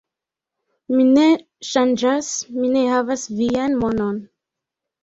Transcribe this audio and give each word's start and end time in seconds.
Mi 0.93 1.05
ne 1.09 1.25
ŝanĝas, 1.73 2.33
mi 2.59 2.73
ne 2.79 2.85
havas 2.97 3.31
vian 3.43 3.79
monon 3.87 4.21